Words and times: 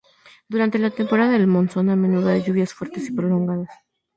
Durante 0.49 0.79
la 0.79 0.89
temporada 0.89 1.33
del 1.33 1.45
monzón 1.45 1.91
a 1.91 1.95
menudo 1.95 2.29
hay 2.29 2.41
lluvias 2.41 2.73
fuertes 2.73 3.07
y 3.07 3.11
prolongadas. 3.13 3.69